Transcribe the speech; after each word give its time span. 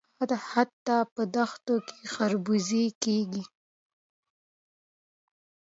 حتی 0.53 0.97
په 1.13 1.21
دښتو 1.35 1.75
کې 1.87 1.97
خربوزې 2.13 2.85
کیږي. 3.03 3.43